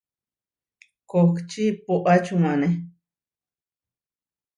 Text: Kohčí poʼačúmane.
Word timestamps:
Kohčí 1.09 1.65
poʼačúmane. 1.85 2.67